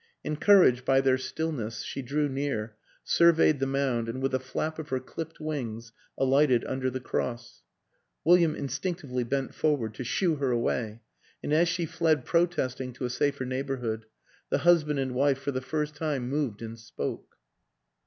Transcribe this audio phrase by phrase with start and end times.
[0.23, 4.89] Encouraged by their stillness, she drew near, surveyed the mound and with a flap of
[4.89, 7.61] her clipped wings alighted under the cross.
[8.23, 11.01] William instinctively bent forward to" shoo" her away,
[11.43, 14.07] and as she fled protesting to a safer neighborhood
[14.49, 17.35] the husband and wife for the first time moved and spoke.